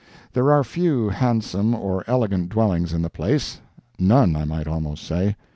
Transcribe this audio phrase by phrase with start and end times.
[0.33, 5.35] There are few handsome or elegant dwellings in the place—none, I might almost say.